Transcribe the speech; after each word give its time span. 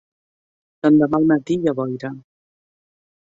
L'endemà 0.85 1.19
al 1.19 1.27
matí 1.33 1.57
hi 1.65 1.71
ha 1.71 1.75
boira. 1.81 2.13